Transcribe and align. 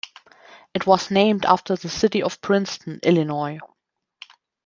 It 0.73 0.87
was 0.87 1.11
named 1.11 1.45
after 1.45 1.75
the 1.75 1.87
city 1.87 2.23
of 2.23 2.41
Princeton, 2.41 2.99
Illinois. 3.03 3.59